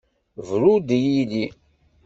[0.47, 1.45] Bru-d i yilli!